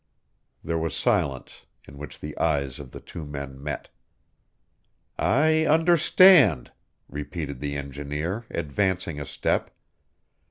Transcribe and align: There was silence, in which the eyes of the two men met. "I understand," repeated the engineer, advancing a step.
There 0.63 0.79
was 0.79 0.95
silence, 0.95 1.67
in 1.87 1.99
which 1.99 2.19
the 2.19 2.35
eyes 2.39 2.79
of 2.79 2.89
the 2.89 2.99
two 2.99 3.23
men 3.23 3.61
met. 3.63 3.89
"I 5.19 5.63
understand," 5.67 6.71
repeated 7.07 7.59
the 7.59 7.75
engineer, 7.77 8.47
advancing 8.49 9.21
a 9.21 9.25
step. 9.27 9.69